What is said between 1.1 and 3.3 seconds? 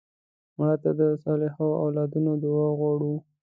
صالحو اولادونو دعا غواړو